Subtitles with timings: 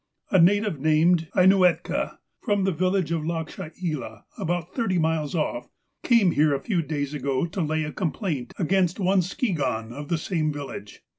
[0.31, 5.69] "A native, named Ainuetka, from the village of Lachshaila, about thirty miles off,
[6.01, 10.07] came here a few days ago to lay a com plaint against one Skigahn of
[10.07, 11.01] the same village.